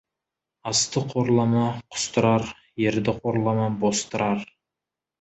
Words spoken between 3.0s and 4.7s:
қорлама, бостырар.